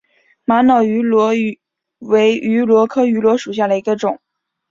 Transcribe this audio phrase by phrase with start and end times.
[0.45, 1.29] 玛瑙芋螺
[1.99, 4.19] 为芋螺科芋螺属下的一个种。